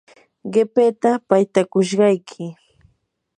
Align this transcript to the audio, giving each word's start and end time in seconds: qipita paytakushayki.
qipita 0.51 1.11
paytakushayki. 1.27 2.45